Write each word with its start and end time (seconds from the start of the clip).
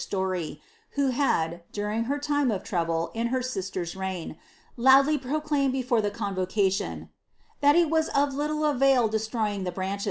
Story, 0.01 0.59
whn 0.97 1.11
had, 1.11 1.61
during 1.71 2.05
her 2.05 2.17
tiit 2.17 2.63
trouble, 2.63 3.11
in 3.13 3.27
her 3.27 3.43
sister's 3.43 3.95
reign, 3.95 4.35
loudly 4.75 5.15
proclaimed 5.15 5.73
before 5.73 6.01
the 6.01 6.09
ronvnca" 6.09 7.09
that 7.61 7.75
it 7.75 7.87
was 7.87 8.09
of 8.09 8.33
little 8.33 8.65
avail 8.65 9.07
deatroying 9.09 9.63
the 9.63 9.71
bnnche?. 9.71 9.99